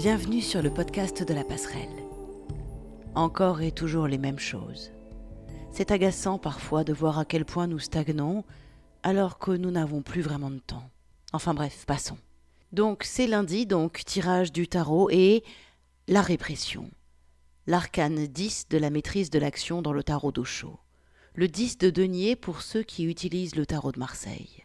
Bienvenue 0.00 0.42
sur 0.42 0.62
le 0.62 0.72
podcast 0.72 1.24
de 1.26 1.34
la 1.34 1.42
passerelle. 1.42 2.04
Encore 3.16 3.62
et 3.62 3.72
toujours 3.72 4.06
les 4.06 4.16
mêmes 4.16 4.38
choses. 4.38 4.92
C'est 5.72 5.90
agaçant 5.90 6.38
parfois 6.38 6.84
de 6.84 6.92
voir 6.92 7.18
à 7.18 7.24
quel 7.24 7.44
point 7.44 7.66
nous 7.66 7.80
stagnons 7.80 8.44
alors 9.02 9.40
que 9.40 9.50
nous 9.50 9.72
n'avons 9.72 10.02
plus 10.02 10.20
vraiment 10.20 10.50
de 10.50 10.60
temps. 10.60 10.88
Enfin 11.32 11.52
bref, 11.52 11.84
passons. 11.84 12.16
Donc 12.70 13.02
c'est 13.02 13.26
lundi, 13.26 13.66
donc 13.66 14.04
tirage 14.04 14.52
du 14.52 14.68
tarot 14.68 15.10
et 15.10 15.42
la 16.06 16.22
répression. 16.22 16.92
L'arcane 17.66 18.28
10 18.28 18.68
de 18.70 18.78
la 18.78 18.90
maîtrise 18.90 19.30
de 19.30 19.40
l'action 19.40 19.82
dans 19.82 19.92
le 19.92 20.04
tarot 20.04 20.30
d'Ocho. 20.30 20.78
Le 21.34 21.48
10 21.48 21.76
de 21.76 21.90
denier 21.90 22.36
pour 22.36 22.62
ceux 22.62 22.84
qui 22.84 23.04
utilisent 23.04 23.56
le 23.56 23.66
tarot 23.66 23.90
de 23.90 23.98
Marseille. 23.98 24.64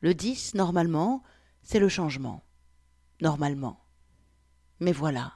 Le 0.00 0.14
10, 0.14 0.54
normalement, 0.54 1.22
c'est 1.62 1.78
le 1.78 1.88
changement. 1.88 2.42
Normalement. 3.20 3.78
Mais 4.80 4.92
voilà. 4.92 5.32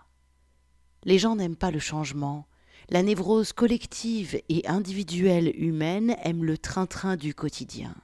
Les 1.05 1.19
gens 1.19 1.37
n'aiment 1.37 1.57
pas 1.57 1.71
le 1.71 1.79
changement. 1.79 2.47
La 2.89 3.03
névrose 3.03 3.53
collective 3.53 4.41
et 4.49 4.67
individuelle 4.67 5.53
humaine 5.57 6.17
aime 6.23 6.45
le 6.45 6.59
train-train 6.59 7.17
du 7.17 7.35
quotidien. 7.35 7.95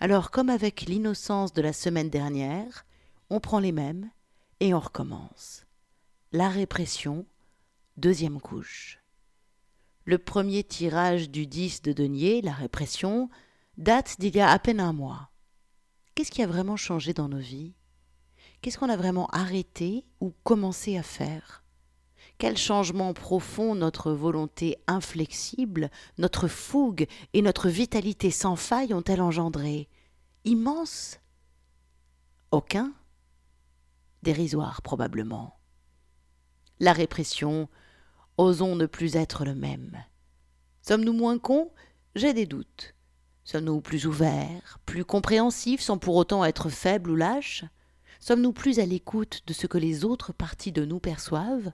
Alors, 0.00 0.30
comme 0.30 0.50
avec 0.50 0.82
l'innocence 0.82 1.52
de 1.52 1.62
la 1.62 1.72
semaine 1.72 2.10
dernière, 2.10 2.84
on 3.30 3.40
prend 3.40 3.58
les 3.58 3.72
mêmes 3.72 4.10
et 4.60 4.74
on 4.74 4.80
recommence. 4.80 5.64
La 6.32 6.48
répression, 6.48 7.26
deuxième 7.96 8.40
couche. 8.40 9.00
Le 10.04 10.18
premier 10.18 10.62
tirage 10.62 11.30
du 11.30 11.46
10 11.46 11.82
de 11.82 11.92
denier, 11.92 12.42
la 12.42 12.52
répression, 12.52 13.28
date 13.76 14.16
d'il 14.20 14.36
y 14.36 14.40
a 14.40 14.50
à 14.50 14.58
peine 14.58 14.80
un 14.80 14.92
mois. 14.92 15.30
Qu'est-ce 16.14 16.30
qui 16.30 16.42
a 16.42 16.46
vraiment 16.46 16.76
changé 16.76 17.12
dans 17.12 17.28
nos 17.28 17.38
vies? 17.38 17.74
Qu'est-ce 18.60 18.78
qu'on 18.78 18.88
a 18.88 18.96
vraiment 18.96 19.26
arrêté 19.28 20.04
ou 20.20 20.32
commencé 20.42 20.96
à 20.96 21.02
faire? 21.02 21.62
Quel 22.38 22.58
changement 22.58 23.14
profond 23.14 23.74
notre 23.74 24.12
volonté 24.12 24.76
inflexible, 24.86 25.90
notre 26.18 26.48
fougue 26.48 27.06
et 27.32 27.40
notre 27.40 27.68
vitalité 27.68 28.30
sans 28.30 28.56
faille 28.56 28.92
ont-elles 28.92 29.22
engendré? 29.22 29.88
Immense? 30.44 31.18
Aucun? 32.50 32.92
Dérisoire 34.22 34.82
probablement. 34.82 35.58
La 36.78 36.92
répression, 36.92 37.68
osons 38.36 38.76
ne 38.76 38.86
plus 38.86 39.16
être 39.16 39.44
le 39.44 39.54
même. 39.54 39.96
Sommes-nous 40.82 41.14
moins 41.14 41.38
cons? 41.38 41.72
J'ai 42.14 42.34
des 42.34 42.46
doutes. 42.46 42.94
Sommes-nous 43.44 43.80
plus 43.80 44.06
ouverts, 44.06 44.78
plus 44.84 45.04
compréhensifs 45.04 45.80
sans 45.80 45.98
pour 45.98 46.16
autant 46.16 46.44
être 46.44 46.68
faibles 46.68 47.10
ou 47.10 47.16
lâches? 47.16 47.64
Sommes-nous 48.20 48.52
plus 48.52 48.78
à 48.78 48.86
l'écoute 48.86 49.42
de 49.46 49.52
ce 49.52 49.66
que 49.66 49.78
les 49.78 50.04
autres 50.04 50.32
parties 50.32 50.72
de 50.72 50.84
nous 50.84 51.00
perçoivent? 51.00 51.72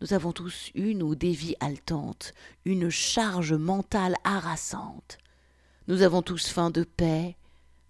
Nous 0.00 0.14
avons 0.14 0.32
tous 0.32 0.70
une 0.74 1.02
ou 1.02 1.14
des 1.14 1.32
vies 1.32 1.54
haletantes, 1.60 2.34
une 2.64 2.90
charge 2.90 3.52
mentale 3.52 4.16
harassante. 4.24 5.18
Nous 5.86 6.02
avons 6.02 6.22
tous 6.22 6.48
faim 6.48 6.70
de 6.70 6.84
paix, 6.84 7.36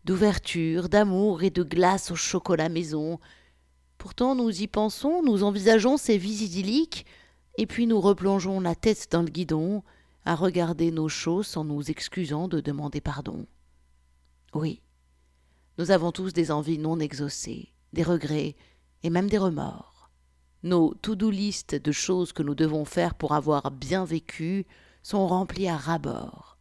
d'ouverture, 0.04 0.88
d'amour 0.88 1.42
et 1.42 1.50
de 1.50 1.62
glace 1.62 2.10
au 2.10 2.14
chocolat 2.14 2.68
maison. 2.68 3.18
Pourtant 3.98 4.34
nous 4.34 4.62
y 4.62 4.66
pensons, 4.66 5.22
nous 5.22 5.42
envisageons 5.42 5.96
ces 5.96 6.18
vies 6.18 6.44
idylliques, 6.44 7.06
et 7.56 7.66
puis 7.66 7.86
nous 7.86 8.00
replongeons 8.00 8.60
la 8.60 8.74
tête 8.74 9.08
dans 9.10 9.22
le 9.22 9.30
guidon, 9.30 9.82
à 10.24 10.34
regarder 10.34 10.90
nos 10.90 11.08
choses 11.08 11.46
sans 11.46 11.64
nous 11.64 11.90
excusant 11.90 12.48
de 12.48 12.60
demander 12.60 13.00
pardon. 13.00 13.46
Oui, 14.54 14.82
nous 15.78 15.90
avons 15.90 16.12
tous 16.12 16.32
des 16.32 16.50
envies 16.50 16.78
non 16.78 17.00
exaucées, 17.00 17.72
des 17.92 18.02
regrets 18.02 18.56
et 19.02 19.10
même 19.10 19.28
des 19.28 19.38
remords. 19.38 20.10
Nos 20.62 20.94
to-do 20.94 21.30
list 21.30 21.74
de 21.74 21.92
choses 21.92 22.32
que 22.32 22.42
nous 22.42 22.54
devons 22.54 22.84
faire 22.84 23.14
pour 23.14 23.32
avoir 23.32 23.70
bien 23.70 24.04
vécu 24.04 24.66
sont 25.02 25.26
remplies 25.26 25.68
à 25.68 25.76
ras-bord. 25.76 26.58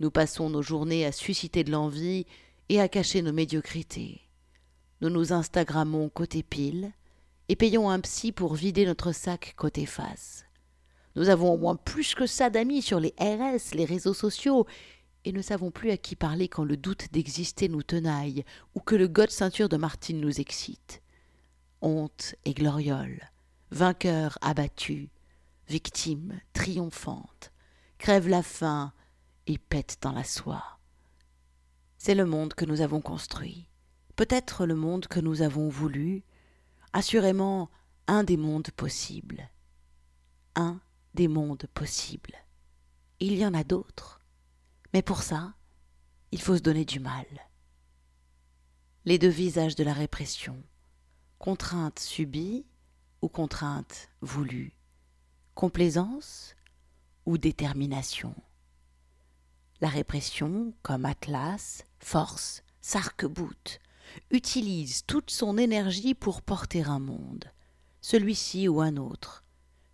Nous 0.00 0.10
passons 0.10 0.48
nos 0.48 0.62
journées 0.62 1.04
à 1.04 1.12
susciter 1.12 1.64
de 1.64 1.72
l'envie 1.72 2.26
et 2.68 2.80
à 2.80 2.88
cacher 2.88 3.20
nos 3.20 3.32
médiocrités. 3.32 4.22
Nous 5.00 5.10
nous 5.10 5.32
Instagrammons 5.32 6.08
côté 6.08 6.42
pile 6.42 6.92
et 7.48 7.56
payons 7.56 7.90
un 7.90 8.00
psy 8.00 8.32
pour 8.32 8.54
vider 8.54 8.86
notre 8.86 9.12
sac 9.12 9.54
côté 9.56 9.86
face. 9.86 10.44
Nous 11.16 11.28
avons 11.28 11.52
au 11.52 11.58
moins 11.58 11.76
plus 11.76 12.14
que 12.14 12.26
ça 12.26 12.48
d'amis 12.48 12.82
sur 12.82 13.00
les 13.00 13.14
RS, 13.18 13.74
les 13.74 13.84
réseaux 13.84 14.14
sociaux, 14.14 14.66
et 15.24 15.32
ne 15.32 15.42
savons 15.42 15.70
plus 15.70 15.90
à 15.90 15.96
qui 15.96 16.16
parler 16.16 16.48
quand 16.48 16.64
le 16.64 16.76
doute 16.76 17.12
d'exister 17.12 17.68
nous 17.68 17.82
tenaille 17.82 18.44
ou 18.74 18.80
que 18.80 18.94
le 18.94 19.08
god 19.08 19.30
ceinture 19.30 19.68
de 19.68 19.76
Martine 19.76 20.20
nous 20.20 20.40
excite. 20.40 21.02
Honte 21.80 22.34
et 22.44 22.54
gloriole, 22.54 23.30
vainqueur 23.70 24.38
abattu, 24.40 25.10
victime 25.68 26.40
triomphante, 26.52 27.52
crève 27.98 28.28
la 28.28 28.42
faim 28.42 28.92
et 29.46 29.58
pète 29.58 29.98
dans 30.00 30.12
la 30.12 30.24
soie. 30.24 30.78
C'est 31.98 32.14
le 32.14 32.26
monde 32.26 32.54
que 32.54 32.64
nous 32.64 32.80
avons 32.80 33.00
construit, 33.00 33.68
peut-être 34.16 34.66
le 34.66 34.74
monde 34.74 35.06
que 35.06 35.20
nous 35.20 35.42
avons 35.42 35.68
voulu, 35.68 36.22
assurément 36.92 37.70
un 38.06 38.24
des 38.24 38.36
mondes 38.36 38.70
possibles. 38.70 39.50
Un 40.56 40.80
des 41.14 41.28
mondes 41.28 41.66
possibles. 41.74 42.34
Il 43.20 43.36
y 43.36 43.44
en 43.44 43.54
a 43.54 43.64
d'autres. 43.64 44.17
Mais 44.92 45.02
pour 45.02 45.22
ça, 45.22 45.54
il 46.32 46.40
faut 46.40 46.56
se 46.56 46.62
donner 46.62 46.84
du 46.84 47.00
mal. 47.00 47.26
Les 49.04 49.18
deux 49.18 49.28
visages 49.28 49.74
de 49.74 49.84
la 49.84 49.92
répression, 49.92 50.62
contrainte 51.38 51.98
subie 51.98 52.66
ou 53.22 53.28
contrainte 53.28 54.08
voulue, 54.20 54.74
complaisance 55.54 56.54
ou 57.26 57.38
détermination. 57.38 58.34
La 59.80 59.88
répression, 59.88 60.74
comme 60.82 61.04
Atlas, 61.04 61.84
force, 61.98 62.62
s'arc-boute, 62.80 63.80
utilise 64.30 65.04
toute 65.06 65.30
son 65.30 65.58
énergie 65.58 66.14
pour 66.14 66.42
porter 66.42 66.82
un 66.84 66.98
monde, 66.98 67.44
celui-ci 68.00 68.68
ou 68.68 68.80
un 68.80 68.96
autre, 68.96 69.44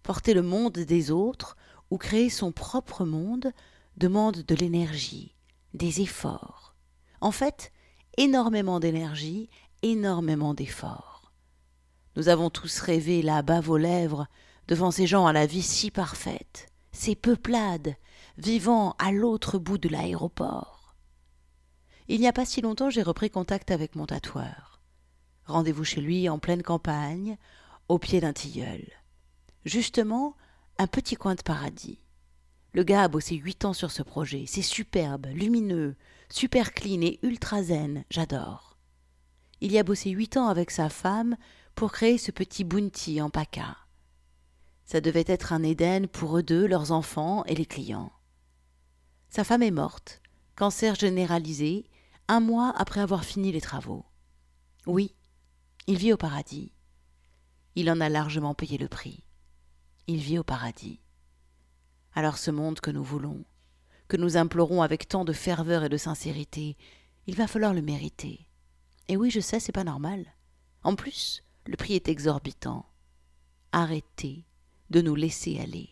porter 0.02 0.34
le 0.34 0.42
monde 0.42 0.78
des 0.78 1.10
autres 1.10 1.56
ou 1.90 1.98
créer 1.98 2.30
son 2.30 2.52
propre 2.52 3.04
monde 3.04 3.52
demande 3.96 4.42
de 4.42 4.54
l'énergie, 4.54 5.34
des 5.72 6.00
efforts. 6.00 6.74
En 7.20 7.30
fait, 7.30 7.72
énormément 8.16 8.80
d'énergie, 8.80 9.48
énormément 9.82 10.54
d'efforts. 10.54 11.32
Nous 12.16 12.28
avons 12.28 12.50
tous 12.50 12.80
rêvé 12.80 13.22
la 13.22 13.42
bave 13.42 13.70
aux 13.70 13.76
lèvres 13.76 14.26
devant 14.68 14.90
ces 14.90 15.06
gens 15.06 15.26
à 15.26 15.32
la 15.32 15.46
vie 15.46 15.62
si 15.62 15.90
parfaite, 15.90 16.68
ces 16.92 17.14
peuplades 17.14 17.96
vivant 18.38 18.94
à 18.98 19.12
l'autre 19.12 19.58
bout 19.58 19.78
de 19.78 19.88
l'aéroport. 19.88 20.94
Il 22.08 22.20
n'y 22.20 22.28
a 22.28 22.32
pas 22.32 22.44
si 22.44 22.60
longtemps, 22.60 22.90
j'ai 22.90 23.02
repris 23.02 23.30
contact 23.30 23.70
avec 23.70 23.96
mon 23.96 24.06
tatoueur. 24.06 24.80
Rendez-vous 25.46 25.84
chez 25.84 26.00
lui 26.00 26.28
en 26.28 26.38
pleine 26.38 26.62
campagne, 26.62 27.36
au 27.88 27.98
pied 27.98 28.20
d'un 28.20 28.32
tilleul. 28.32 28.84
Justement, 29.64 30.36
un 30.78 30.86
petit 30.86 31.16
coin 31.16 31.34
de 31.34 31.42
paradis. 31.42 32.03
Le 32.74 32.82
gars 32.82 33.04
a 33.04 33.08
bossé 33.08 33.36
huit 33.36 33.64
ans 33.64 33.72
sur 33.72 33.92
ce 33.92 34.02
projet. 34.02 34.46
C'est 34.48 34.60
superbe, 34.60 35.26
lumineux, 35.26 35.94
super 36.28 36.74
clean 36.74 37.02
et 37.02 37.20
ultra 37.22 37.62
zen. 37.62 38.04
J'adore. 38.10 38.76
Il 39.60 39.70
y 39.70 39.78
a 39.78 39.84
bossé 39.84 40.10
huit 40.10 40.36
ans 40.36 40.48
avec 40.48 40.72
sa 40.72 40.88
femme 40.88 41.36
pour 41.76 41.92
créer 41.92 42.18
ce 42.18 42.32
petit 42.32 42.64
bounty 42.64 43.22
en 43.22 43.30
paca. 43.30 43.76
Ça 44.86 45.00
devait 45.00 45.24
être 45.28 45.52
un 45.52 45.62
Éden 45.62 46.08
pour 46.08 46.36
eux 46.36 46.42
deux, 46.42 46.66
leurs 46.66 46.90
enfants 46.90 47.44
et 47.44 47.54
les 47.54 47.64
clients. 47.64 48.10
Sa 49.28 49.44
femme 49.44 49.62
est 49.62 49.70
morte, 49.70 50.20
cancer 50.56 50.96
généralisé, 50.96 51.88
un 52.26 52.40
mois 52.40 52.74
après 52.76 53.00
avoir 53.00 53.24
fini 53.24 53.52
les 53.52 53.60
travaux. 53.60 54.04
Oui, 54.86 55.14
il 55.86 55.96
vit 55.96 56.12
au 56.12 56.16
paradis. 56.16 56.72
Il 57.76 57.88
en 57.88 58.00
a 58.00 58.08
largement 58.08 58.54
payé 58.54 58.78
le 58.78 58.88
prix. 58.88 59.22
Il 60.08 60.18
vit 60.18 60.40
au 60.40 60.44
paradis. 60.44 61.03
Alors 62.14 62.38
ce 62.38 62.50
monde 62.50 62.80
que 62.80 62.90
nous 62.90 63.02
voulons, 63.02 63.44
que 64.08 64.16
nous 64.16 64.36
implorons 64.36 64.82
avec 64.82 65.08
tant 65.08 65.24
de 65.24 65.32
ferveur 65.32 65.84
et 65.84 65.88
de 65.88 65.96
sincérité, 65.96 66.76
il 67.26 67.34
va 67.34 67.48
falloir 67.48 67.74
le 67.74 67.82
mériter. 67.82 68.46
Et 69.08 69.16
oui, 69.16 69.30
je 69.30 69.40
sais, 69.40 69.60
c'est 69.60 69.72
pas 69.72 69.84
normal. 69.84 70.24
En 70.82 70.94
plus, 70.94 71.42
le 71.66 71.76
prix 71.76 71.94
est 71.94 72.08
exorbitant. 72.08 72.86
Arrêtez 73.72 74.44
de 74.90 75.00
nous 75.00 75.14
laisser 75.14 75.58
aller. 75.58 75.90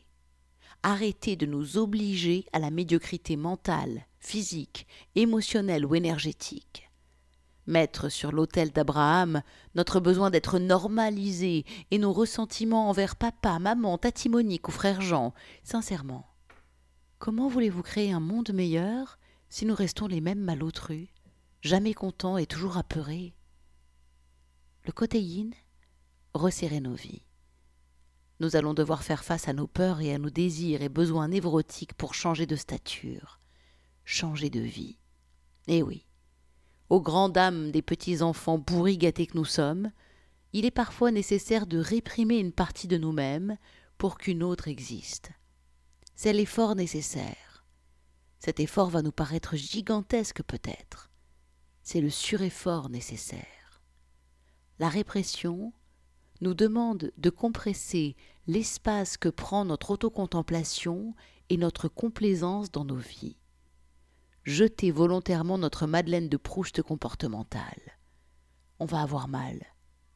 Arrêtez 0.83 1.37
de 1.37 1.47
nous 1.47 1.79
obliger 1.79 2.47
à 2.53 2.59
la 2.59 2.71
médiocrité 2.71 3.37
mentale, 3.37 4.07
physique, 4.21 4.87
émotionnelle 5.15 5.87
ou 5.87 5.95
énergétique. 5.95 6.81
Mettre 7.67 8.09
sur 8.09 8.32
l'autel 8.32 8.70
d'Abraham 8.70 9.43
notre 9.75 10.00
besoin 10.00 10.31
d'être 10.31 10.59
normalisé 10.59 11.64
et 11.91 11.99
nos 11.99 12.12
ressentiments 12.12 12.88
envers 12.88 13.14
papa, 13.14 13.59
maman, 13.59 13.99
tati 13.99 14.29
Monique 14.29 14.69
ou 14.69 14.73
frère 14.73 15.00
Jean, 15.00 15.32
sincèrement. 15.62 16.26
Comment 17.19 17.49
voulez-vous 17.49 17.82
créer 17.82 18.12
un 18.12 18.20
monde 18.20 18.53
meilleur 18.53 19.19
si 19.49 19.64
nous 19.64 19.75
restons 19.75 20.09
les 20.09 20.20
mêmes 20.20 20.41
malotrus, 20.41 21.09
jamais 21.61 21.94
contents 21.94 22.37
et 22.37 22.47
toujours 22.47 22.76
apeurés? 22.76 23.32
Le 24.85 24.93
côté 24.93 25.20
yin 25.20 25.53
resserrer 26.35 26.81
nos 26.81 26.94
vies. 26.94 27.23
Nous 28.41 28.56
allons 28.56 28.75
devoir 28.75 29.05
faire 29.05 29.23
face 29.23 29.47
à 29.47 29.53
nos 29.53 29.69
peurs 29.69 30.00
et 30.00 30.12
à 30.12 30.19
nos 30.19 30.31
désirs 30.31 30.82
et 30.82 30.88
besoins 30.88 31.29
névrotiques 31.29 31.94
pour 31.94 32.15
changer 32.15 32.47
de 32.47 32.56
stature, 32.56 33.38
changer 34.05 34.50
de 34.50 34.58
vie. 34.58 34.99
Eh 35.69 35.82
oui, 35.82 36.05
aux 36.93 37.00
grandes 37.00 37.33
dames 37.33 37.71
des 37.71 37.81
petits 37.81 38.21
enfants 38.21 38.59
bourris 38.59 38.99
gâtés 38.99 39.27
que 39.27 39.39
nous 39.39 39.47
sommes, 39.47 39.91
il 40.53 40.67
est 40.67 40.71
parfois 40.71 41.11
nécessaire 41.11 41.67
de 41.67 41.79
réprimer 41.79 42.37
une 42.37 42.53
partie 42.53 42.87
de 42.87 42.99
nous-mêmes 42.99 43.56
pour 43.97 44.19
qu'une 44.19 44.43
autre 44.43 44.69
existe. 44.69 45.31
C'est 46.17 46.35
l'effort 46.35 46.75
nécessaire. 46.75 47.65
Cet 48.39 48.61
effort 48.61 48.91
va 48.91 49.00
nous 49.00 49.11
paraître 49.11 49.56
gigantesque 49.56 50.43
peut-être. 50.43 51.11
C'est 51.83 52.03
le 52.03 52.11
sureffort 52.11 52.91
nécessaire. 52.91 53.81
La 54.79 54.91
répression 54.91 55.73
nous 56.43 56.53
demande 56.53 57.11
de 57.17 57.31
compresser 57.31 58.17
l'espace 58.47 59.17
que 59.17 59.31
prend 59.31 59.65
notre 59.65 59.93
autocontemplation 59.93 61.15
et 61.49 61.56
notre 61.56 61.89
complaisance 61.89 62.71
dans 62.71 62.85
nos 62.85 62.97
vies. 62.97 63.39
Jeter 64.44 64.91
volontairement 64.91 65.56
notre 65.56 65.87
Madeleine 65.87 66.29
de 66.29 66.37
Proust 66.37 66.83
comportementale. 66.83 67.99
On 68.81 68.87
va 68.87 69.00
avoir 69.00 69.29
mal, 69.29 69.65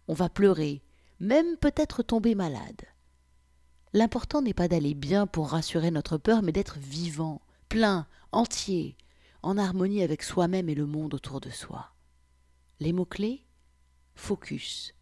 on 0.08 0.14
va 0.14 0.28
pleurer, 0.28 0.82
même 1.20 1.56
peut-être 1.56 2.02
tomber 2.02 2.34
malade. 2.34 2.82
L'important 3.93 4.43
n'est 4.43 4.52
pas 4.52 4.67
d'aller 4.67 4.94
bien 4.94 5.28
pour 5.28 5.50
rassurer 5.50 5.93
notre 5.93 6.19
peur, 6.19 6.43
mais 6.43 6.50
d'être 6.50 6.78
vivant, 6.78 7.40
plein, 7.69 8.08
entier, 8.32 8.96
en 9.43 9.58
harmonie 9.58 10.02
avec 10.02 10.25
soi-même 10.25 10.69
et 10.69 10.75
le 10.75 10.87
monde 10.87 11.14
autour 11.14 11.40
de 11.40 11.50
soi. 11.50 11.93
Les 12.81 12.93
mots-clés 12.93 13.44
Focus, 14.17 14.93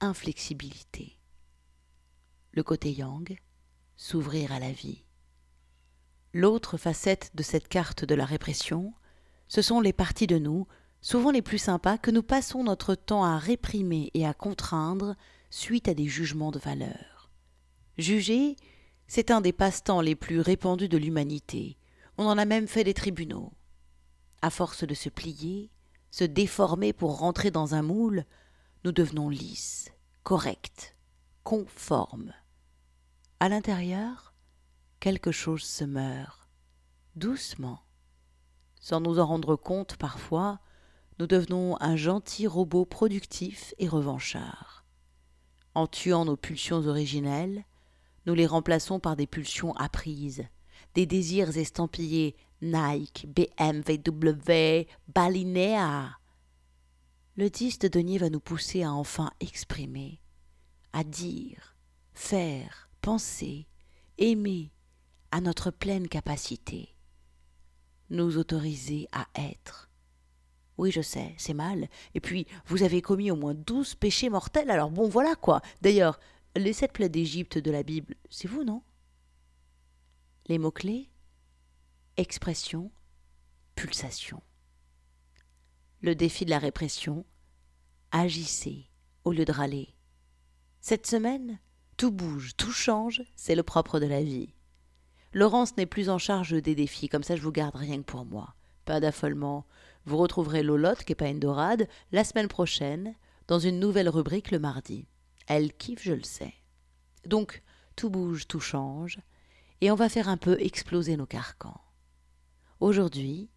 inflexibilité. 0.00 1.16
Le 2.50 2.62
côté 2.62 2.92
yang, 2.92 3.34
s'ouvrir 3.96 4.52
à 4.52 4.58
la 4.58 4.72
vie. 4.72 5.04
L'autre 6.34 6.76
facette 6.76 7.30
de 7.34 7.42
cette 7.42 7.68
carte 7.68 8.04
de 8.04 8.14
la 8.14 8.24
répression, 8.24 8.94
ce 9.48 9.62
sont 9.62 9.80
les 9.80 9.92
parties 9.92 10.26
de 10.26 10.38
nous 10.38 10.66
souvent 11.02 11.32
les 11.32 11.42
plus 11.42 11.58
sympas, 11.58 11.98
que 11.98 12.10
nous 12.10 12.22
passons 12.22 12.62
notre 12.62 12.94
temps 12.94 13.24
à 13.24 13.36
réprimer 13.36 14.10
et 14.14 14.24
à 14.26 14.32
contraindre 14.32 15.16
suite 15.50 15.88
à 15.88 15.94
des 15.94 16.06
jugements 16.06 16.52
de 16.52 16.60
valeur. 16.60 17.30
Juger, 17.98 18.56
c'est 19.08 19.30
un 19.30 19.42
des 19.42 19.52
passe-temps 19.52 20.00
les 20.00 20.14
plus 20.14 20.40
répandus 20.40 20.88
de 20.88 20.96
l'humanité. 20.96 21.76
On 22.16 22.24
en 22.24 22.38
a 22.38 22.44
même 22.44 22.68
fait 22.68 22.84
des 22.84 22.94
tribunaux. 22.94 23.52
À 24.40 24.48
force 24.48 24.84
de 24.84 24.94
se 24.94 25.08
plier, 25.08 25.70
se 26.10 26.24
déformer 26.24 26.92
pour 26.92 27.18
rentrer 27.18 27.50
dans 27.50 27.74
un 27.74 27.82
moule, 27.82 28.24
nous 28.84 28.92
devenons 28.92 29.28
lisses, 29.28 29.90
corrects, 30.22 30.96
conformes. 31.42 32.32
À 33.40 33.48
l'intérieur, 33.48 34.31
quelque 35.02 35.32
chose 35.32 35.64
se 35.64 35.82
meurt, 35.82 36.48
doucement. 37.16 37.80
Sans 38.80 39.00
nous 39.00 39.18
en 39.18 39.26
rendre 39.26 39.56
compte 39.56 39.96
parfois, 39.96 40.60
nous 41.18 41.26
devenons 41.26 41.76
un 41.80 41.96
gentil 41.96 42.46
robot 42.46 42.84
productif 42.84 43.74
et 43.78 43.88
revanchard. 43.88 44.84
En 45.74 45.88
tuant 45.88 46.24
nos 46.24 46.36
pulsions 46.36 46.86
originelles, 46.86 47.64
nous 48.26 48.34
les 48.34 48.46
remplaçons 48.46 49.00
par 49.00 49.16
des 49.16 49.26
pulsions 49.26 49.74
apprises, 49.74 50.44
des 50.94 51.04
désirs 51.04 51.56
estampillés 51.58 52.36
Nike, 52.60 53.26
BMW, 53.26 54.86
Balinea. 55.08 56.16
Le 57.34 57.50
10 57.50 57.80
de 57.80 57.88
denier 57.88 58.18
va 58.18 58.30
nous 58.30 58.38
pousser 58.38 58.84
à 58.84 58.92
enfin 58.92 59.32
exprimer, 59.40 60.20
à 60.92 61.02
dire, 61.02 61.76
faire, 62.14 62.88
penser, 63.00 63.66
aimer 64.18 64.70
à 65.32 65.40
notre 65.40 65.72
pleine 65.72 66.06
capacité, 66.06 66.94
nous 68.10 68.38
autoriser 68.38 69.08
à 69.12 69.26
être, 69.34 69.90
oui, 70.78 70.90
je 70.90 71.00
sais, 71.00 71.34
c'est 71.38 71.54
mal. 71.54 71.88
Et 72.14 72.20
puis, 72.20 72.46
vous 72.66 72.82
avez 72.82 73.02
commis 73.02 73.30
au 73.30 73.36
moins 73.36 73.54
douze 73.54 73.94
péchés 73.94 74.30
mortels, 74.30 74.70
alors 74.70 74.90
bon, 74.90 75.08
voilà 75.08 75.34
quoi. 75.34 75.60
D'ailleurs, 75.80 76.18
les 76.56 76.72
sept 76.72 76.92
plaies 76.92 77.08
d'Égypte 77.08 77.58
de 77.58 77.70
la 77.70 77.82
Bible, 77.82 78.14
c'est 78.30 78.48
vous, 78.48 78.64
non? 78.64 78.82
Les 80.46 80.58
mots-clés 80.58 81.08
Expression, 82.16 82.90
pulsation. 83.74 84.42
Le 86.00 86.14
défi 86.14 86.44
de 86.44 86.50
la 86.50 86.58
répression 86.58 87.24
Agissez 88.10 88.90
au 89.24 89.32
lieu 89.32 89.46
de 89.46 89.52
râler. 89.52 89.94
Cette 90.80 91.06
semaine, 91.06 91.58
tout 91.96 92.10
bouge, 92.10 92.54
tout 92.56 92.72
change, 92.72 93.22
c'est 93.36 93.54
le 93.54 93.62
propre 93.62 94.00
de 94.00 94.06
la 94.06 94.22
vie. 94.22 94.52
Laurence 95.34 95.76
n'est 95.76 95.86
plus 95.86 96.10
en 96.10 96.18
charge 96.18 96.52
des 96.52 96.74
défis, 96.74 97.08
comme 97.08 97.22
ça 97.22 97.36
je 97.36 97.42
vous 97.42 97.52
garde 97.52 97.76
rien 97.76 97.98
que 97.98 98.10
pour 98.10 98.24
moi. 98.24 98.54
Pas 98.84 99.00
d'affolement, 99.00 99.66
vous 100.04 100.16
retrouverez 100.18 100.62
Lolotte, 100.62 101.04
qui 101.04 101.12
n'est 101.12 101.16
pas 101.16 101.28
une 101.28 101.40
la 102.12 102.24
semaine 102.24 102.48
prochaine, 102.48 103.14
dans 103.48 103.58
une 103.58 103.80
nouvelle 103.80 104.08
rubrique 104.08 104.50
le 104.50 104.58
mardi. 104.58 105.06
Elle 105.46 105.72
kiffe, 105.72 106.02
je 106.02 106.12
le 106.12 106.22
sais. 106.22 106.54
Donc, 107.26 107.62
tout 107.96 108.10
bouge, 108.10 108.46
tout 108.46 108.60
change, 108.60 109.18
et 109.80 109.90
on 109.90 109.94
va 109.94 110.08
faire 110.08 110.28
un 110.28 110.36
peu 110.36 110.60
exploser 110.60 111.16
nos 111.16 111.26
carcans. 111.26 111.80
Aujourd'hui, 112.80 113.50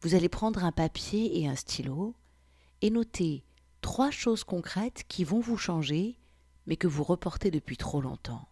vous 0.00 0.14
allez 0.14 0.28
prendre 0.28 0.64
un 0.64 0.72
papier 0.72 1.40
et 1.40 1.48
un 1.48 1.56
stylo 1.56 2.14
et 2.82 2.90
noter 2.90 3.44
trois 3.80 4.10
choses 4.10 4.44
concrètes 4.44 5.04
qui 5.08 5.24
vont 5.24 5.40
vous 5.40 5.56
changer, 5.56 6.18
mais 6.66 6.76
que 6.76 6.86
vous 6.86 7.04
reportez 7.04 7.50
depuis 7.50 7.76
trop 7.76 8.00
longtemps. 8.00 8.48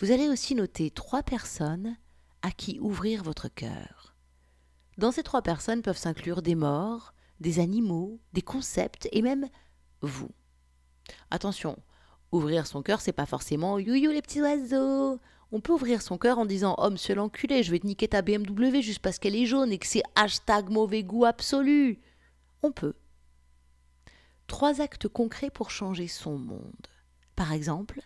Vous 0.00 0.12
allez 0.12 0.28
aussi 0.28 0.54
noter 0.54 0.90
trois 0.90 1.24
personnes 1.24 1.96
à 2.42 2.52
qui 2.52 2.78
ouvrir 2.78 3.24
votre 3.24 3.48
cœur. 3.48 4.14
Dans 4.96 5.10
ces 5.10 5.24
trois 5.24 5.42
personnes 5.42 5.82
peuvent 5.82 5.98
s'inclure 5.98 6.40
des 6.40 6.54
morts, 6.54 7.14
des 7.40 7.58
animaux, 7.58 8.20
des 8.32 8.42
concepts 8.42 9.08
et 9.10 9.22
même 9.22 9.48
vous. 10.00 10.30
Attention, 11.32 11.76
ouvrir 12.30 12.68
son 12.68 12.82
cœur, 12.82 13.00
c'est 13.00 13.12
pas 13.12 13.26
forcément 13.26 13.80
you 13.80 14.12
les 14.12 14.22
petits 14.22 14.40
oiseaux. 14.40 15.18
On 15.50 15.60
peut 15.60 15.72
ouvrir 15.72 16.00
son 16.00 16.16
cœur 16.16 16.38
en 16.38 16.46
disant 16.46 16.76
Oh 16.78 16.90
monsieur 16.90 17.16
l'enculé, 17.16 17.64
je 17.64 17.72
vais 17.72 17.80
te 17.80 17.86
niquer 17.86 18.06
ta 18.06 18.22
BMW 18.22 18.82
juste 18.82 19.00
parce 19.00 19.18
qu'elle 19.18 19.34
est 19.34 19.46
jaune 19.46 19.72
et 19.72 19.78
que 19.78 19.86
c'est 19.86 20.02
hashtag 20.14 20.68
mauvais 20.68 21.02
goût 21.02 21.24
absolu. 21.24 22.00
On 22.62 22.70
peut. 22.70 22.94
Trois 24.46 24.80
actes 24.80 25.08
concrets 25.08 25.50
pour 25.50 25.72
changer 25.72 26.06
son 26.06 26.38
monde. 26.38 26.86
Par 27.34 27.52
exemple, 27.52 28.00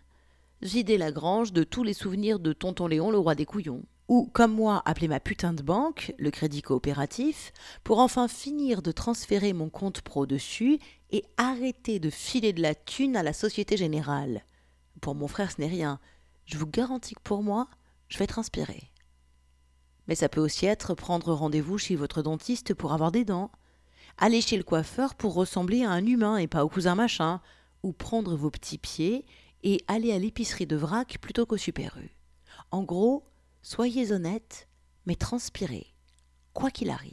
vider 0.62 0.98
la 0.98 1.12
grange 1.12 1.52
de 1.52 1.64
tous 1.64 1.82
les 1.82 1.94
souvenirs 1.94 2.38
de 2.38 2.52
Tonton 2.52 2.86
Léon, 2.86 3.10
le 3.10 3.18
roi 3.18 3.34
des 3.34 3.46
couillons 3.46 3.82
ou, 4.12 4.28
comme 4.32 4.52
moi, 4.52 4.82
appeler 4.84 5.08
ma 5.08 5.20
putain 5.20 5.54
de 5.54 5.62
banque, 5.62 6.12
le 6.18 6.30
crédit 6.30 6.60
coopératif, 6.60 7.50
pour 7.82 7.98
enfin 7.98 8.28
finir 8.28 8.82
de 8.82 8.92
transférer 8.92 9.54
mon 9.54 9.70
compte 9.70 10.02
pro 10.02 10.26
dessus 10.26 10.78
et 11.10 11.24
arrêter 11.38 11.98
de 11.98 12.10
filer 12.10 12.52
de 12.52 12.60
la 12.60 12.74
thune 12.74 13.16
à 13.16 13.22
la 13.22 13.32
Société 13.32 13.78
Générale. 13.78 14.44
Pour 15.00 15.14
mon 15.14 15.28
frère, 15.28 15.50
ce 15.50 15.62
n'est 15.62 15.66
rien. 15.66 15.98
Je 16.44 16.58
vous 16.58 16.66
garantis 16.66 17.14
que 17.14 17.22
pour 17.22 17.42
moi, 17.42 17.68
je 18.08 18.18
vais 18.18 18.26
transpirer. 18.26 18.90
Mais 20.08 20.14
ça 20.14 20.28
peut 20.28 20.42
aussi 20.42 20.66
être 20.66 20.94
prendre 20.94 21.32
rendez-vous 21.32 21.78
chez 21.78 21.96
votre 21.96 22.20
dentiste 22.20 22.74
pour 22.74 22.92
avoir 22.92 23.12
des 23.12 23.24
dents, 23.24 23.50
aller 24.18 24.42
chez 24.42 24.58
le 24.58 24.62
coiffeur 24.62 25.14
pour 25.14 25.32
ressembler 25.32 25.84
à 25.84 25.90
un 25.90 26.04
humain 26.04 26.36
et 26.36 26.48
pas 26.48 26.66
au 26.66 26.68
cousin 26.68 26.96
machin, 26.96 27.40
ou 27.82 27.92
prendre 27.92 28.36
vos 28.36 28.50
petits 28.50 28.76
pieds 28.76 29.24
et 29.62 29.84
aller 29.86 30.12
à 30.12 30.18
l'épicerie 30.18 30.66
de 30.66 30.76
vrac 30.76 31.18
plutôt 31.20 31.46
qu'au 31.46 31.56
Super 31.56 31.96
U. 31.98 32.10
En 32.70 32.82
gros, 32.82 33.24
Soyez 33.64 34.10
honnête, 34.10 34.66
mais 35.06 35.14
transpirez, 35.14 35.94
quoi 36.52 36.72
qu'il 36.72 36.90
arrive. 36.90 37.12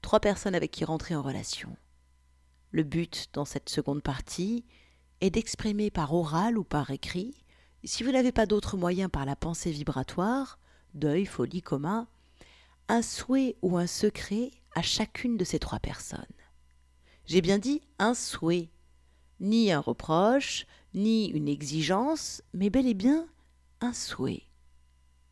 Trois 0.00 0.20
personnes 0.20 0.54
avec 0.54 0.70
qui 0.70 0.86
rentrer 0.86 1.14
en 1.14 1.20
relation. 1.20 1.76
Le 2.70 2.82
but 2.82 3.28
dans 3.34 3.44
cette 3.44 3.68
seconde 3.68 4.02
partie 4.02 4.64
est 5.20 5.28
d'exprimer 5.28 5.90
par 5.90 6.14
oral 6.14 6.56
ou 6.56 6.64
par 6.64 6.90
écrit, 6.90 7.34
si 7.84 8.04
vous 8.04 8.10
n'avez 8.10 8.32
pas 8.32 8.46
d'autre 8.46 8.78
moyen 8.78 9.10
par 9.10 9.26
la 9.26 9.36
pensée 9.36 9.70
vibratoire, 9.70 10.58
deuil, 10.94 11.26
folie, 11.26 11.62
coma, 11.62 12.08
un 12.88 13.02
souhait 13.02 13.56
ou 13.60 13.76
un 13.76 13.86
secret 13.86 14.50
à 14.74 14.80
chacune 14.80 15.36
de 15.36 15.44
ces 15.44 15.58
trois 15.58 15.78
personnes. 15.78 16.24
J'ai 17.26 17.42
bien 17.42 17.58
dit 17.58 17.82
un 17.98 18.14
souhait, 18.14 18.70
ni 19.40 19.72
un 19.72 19.80
reproche, 19.80 20.66
ni 20.94 21.28
une 21.28 21.48
exigence, 21.48 22.42
mais 22.52 22.70
bel 22.70 22.86
et 22.86 22.94
bien 22.94 23.26
un 23.80 23.92
souhait. 23.92 24.44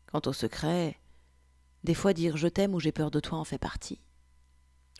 Quant 0.07 0.21
au 0.25 0.33
secret, 0.33 0.99
des 1.83 1.93
fois 1.93 2.13
dire 2.13 2.37
je 2.37 2.47
t'aime 2.47 2.75
ou 2.75 2.79
j'ai 2.79 2.91
peur 2.91 3.11
de 3.11 3.19
toi 3.19 3.37
en 3.37 3.43
fait 3.43 3.57
partie. 3.57 3.99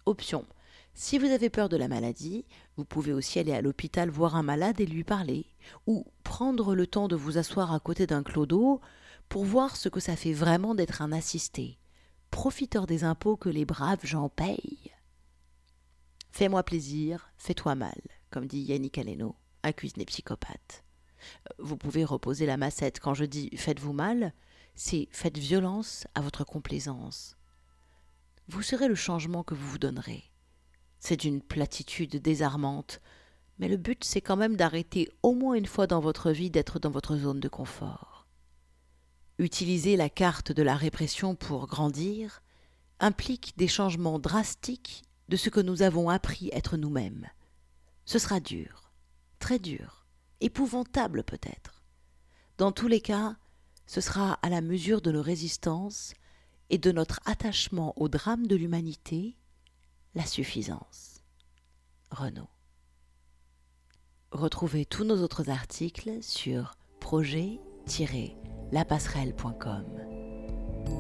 Option. 0.06 0.46
Si 0.94 1.18
vous 1.18 1.26
avez 1.26 1.50
peur 1.50 1.68
de 1.68 1.78
la 1.78 1.90
maladie, 1.90 2.46
vous 2.78 2.86
pouvez 2.86 3.12
aussi 3.12 3.38
aller 3.40 3.52
à 3.52 3.62
l'hôpital 3.62 4.10
voir 4.10 4.36
un 4.36 4.44
malade 4.44 4.80
et 4.80 4.86
lui 4.86 5.04
parler, 5.04 5.46
ou 5.88 6.06
prendre 6.24 6.74
le 6.74 6.88
temps 6.88 7.10
de 7.10 7.18
vous 7.18 7.38
asseoir 7.38 7.74
à 7.74 7.80
côté 7.80 8.08
d'un 8.08 8.24
clodo 8.24 8.80
pour 9.28 9.44
voir 9.44 9.76
ce 9.76 9.90
que 9.90 10.00
ça 10.00 10.16
fait 10.16 10.32
vraiment 10.32 10.74
d'être 10.74 11.02
un 11.02 11.12
assisté, 11.12 11.78
profiteur 12.32 12.88
des 12.88 13.04
impôts 13.04 13.36
que 13.36 13.50
les 13.50 13.66
braves 13.66 14.06
gens 14.06 14.30
payent. 14.30 14.92
Fais-moi 16.32 16.64
plaisir, 16.64 17.30
fais-toi 17.38 17.76
mal, 17.76 18.02
comme 18.36 18.48
dit 18.48 18.64
Yannick 18.64 18.98
Aleno. 18.98 19.38
un 19.64 19.72
cuisinier 19.72 20.04
psychopathe. 20.04 20.84
Vous 21.58 21.78
pouvez 21.78 22.04
reposer 22.04 22.46
la 22.46 22.58
massette. 22.58 23.00
Quand 23.00 23.14
je 23.14 23.24
dis 23.24 23.50
faites-vous 23.56 23.94
mal, 23.94 24.34
c'est 24.76 25.08
faites 25.10 25.38
violence 25.38 26.06
à 26.16 26.22
votre 26.22 26.44
complaisance. 26.44 27.38
Vous 28.50 28.62
serez 28.62 28.90
le 28.90 28.96
changement 28.96 29.44
que 29.44 29.54
vous 29.56 29.66
vous 29.70 29.78
donnerez. 29.78 30.26
C'est 31.00 31.24
une 31.24 31.42
platitude 31.42 32.18
désarmante, 32.18 33.00
mais 33.58 33.70
le 33.70 33.78
but 33.78 34.04
c'est 34.04 34.20
quand 34.20 34.36
même 34.36 34.58
d'arrêter 34.58 35.10
au 35.24 35.34
moins 35.34 35.54
une 35.54 35.66
fois 35.66 35.88
dans 35.88 36.02
votre 36.02 36.32
vie 36.32 36.52
d'être 36.52 36.78
dans 36.78 36.92
votre 36.92 37.16
zone 37.16 37.40
de 37.40 37.48
confort. 37.48 38.28
Utiliser 39.40 39.96
la 39.96 40.10
carte 40.10 40.52
de 40.52 40.62
la 40.62 40.76
répression 40.76 41.36
pour 41.36 41.68
grandir 41.68 42.42
implique 43.00 43.54
des 43.56 43.70
changements 43.70 44.20
drastiques 44.20 45.04
de 45.30 45.38
ce 45.38 45.50
que 45.50 45.62
nous 45.62 45.84
avons 45.84 46.10
appris 46.10 46.50
être 46.52 46.76
nous-mêmes. 46.76 47.30
Ce 48.06 48.20
sera 48.20 48.40
dur, 48.40 48.92
très 49.40 49.60
dur, 49.60 50.06
épouvantable 50.40 51.24
peut-être. 51.24 51.84
Dans 52.58 52.72
tous 52.72 52.88
les 52.88 53.02
cas, 53.02 53.36
ce 53.88 54.00
sera 54.02 54.34
à 54.42 54.50
la 54.50 54.62
mesure 54.62 55.02
de 55.02 55.12
nos 55.12 55.22
résistances 55.22 56.16
et 56.70 56.78
de 56.78 56.92
notre 56.92 57.20
attachement 57.26 57.94
au 58.00 58.08
drame 58.08 58.46
de 58.48 58.56
l'humanité, 58.56 59.36
la 60.14 60.26
suffisance. 60.26 61.22
Renaud. 62.12 62.48
Retrouvez 64.32 64.86
tous 64.86 65.04
nos 65.04 65.22
autres 65.22 65.50
articles 65.50 66.22
sur 66.22 66.78
projet-lapasserelle.com. 67.00 69.86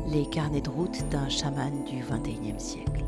Les 0.07 0.27
carnets 0.29 0.61
de 0.61 0.69
route 0.69 1.09
d'un 1.09 1.27
chaman 1.29 1.83
du 1.85 2.01
XXIe 2.01 2.59
siècle. 2.59 3.05